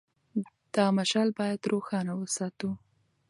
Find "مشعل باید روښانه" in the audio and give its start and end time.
0.97-2.13